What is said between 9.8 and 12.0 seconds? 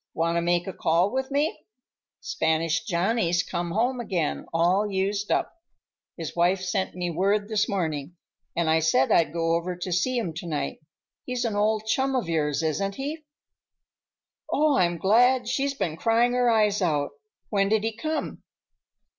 see him to night. He's an old